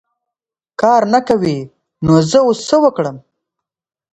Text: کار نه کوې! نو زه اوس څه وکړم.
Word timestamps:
کار 0.81 1.01
نه 1.13 1.19
کوې! 1.27 1.57
نو 2.05 2.13
زه 2.29 2.39
اوس 2.45 2.59
څه 2.69 2.77
وکړم. 2.83 3.17